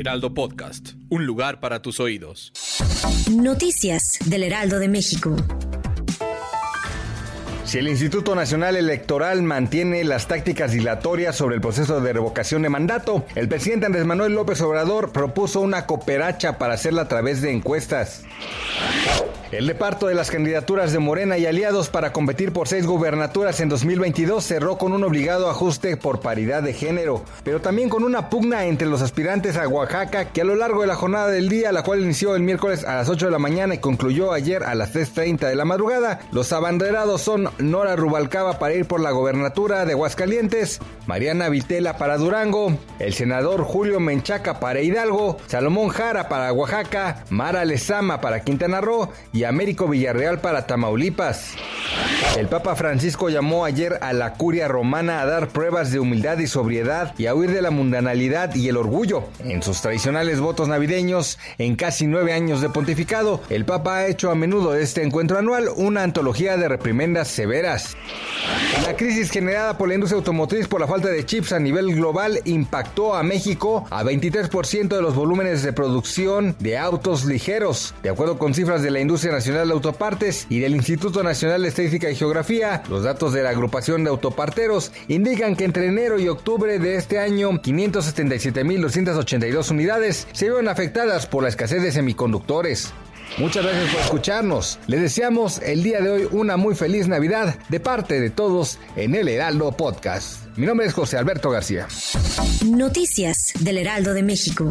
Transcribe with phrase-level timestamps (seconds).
[0.00, 2.52] Heraldo Podcast, un lugar para tus oídos.
[3.30, 5.36] Noticias del Heraldo de México.
[7.64, 12.68] Si el Instituto Nacional Electoral mantiene las tácticas dilatorias sobre el proceso de revocación de
[12.68, 17.52] mandato, el presidente Andrés Manuel López Obrador propuso una cooperacha para hacerla a través de
[17.52, 18.24] encuestas.
[19.50, 23.68] El reparto de las candidaturas de Morena y aliados para competir por seis gubernaturas en
[23.68, 28.64] 2022 cerró con un obligado ajuste por paridad de género, pero también con una pugna
[28.64, 31.82] entre los aspirantes a Oaxaca que a lo largo de la jornada del día, la
[31.82, 34.94] cual inició el miércoles a las 8 de la mañana y concluyó ayer a las
[34.94, 39.92] 3.30 de la madrugada, los abanderados son Nora Rubalcaba para ir por la gobernatura de
[39.92, 47.24] Aguascalientes, Mariana Vitela para Durango, el senador Julio Menchaca para Hidalgo, Salomón Jara para Oaxaca,
[47.30, 51.54] Mara Lezama para Quintana Roo y Américo Villarreal para Tamaulipas.
[52.38, 56.46] El Papa Francisco llamó ayer a la curia romana a dar pruebas de humildad y
[56.46, 59.24] sobriedad y a huir de la mundanalidad y el orgullo.
[59.40, 64.30] En sus tradicionales votos navideños, en casi nueve años de pontificado, el Papa ha hecho
[64.30, 67.96] a menudo de este encuentro anual una antología de reprimendas severas.
[68.86, 72.40] La crisis generada por la industria automotriz por la falta de chips a nivel global
[72.44, 77.94] impactó a México a 23% de los volúmenes de producción de autos ligeros.
[78.02, 81.68] De acuerdo con cifras de la Industria Nacional de Autopartes y del Instituto Nacional de
[81.68, 86.28] Estadística y Geografía, los datos de la agrupación de autoparteros indican que entre enero y
[86.28, 92.92] octubre de este año, 577.282 unidades se vieron afectadas por la escasez de semiconductores.
[93.38, 94.78] Muchas gracias por escucharnos.
[94.86, 99.14] Les deseamos el día de hoy una muy feliz Navidad de parte de todos en
[99.14, 100.44] el Heraldo Podcast.
[100.56, 101.88] Mi nombre es José Alberto García.
[102.64, 104.70] Noticias del Heraldo de México.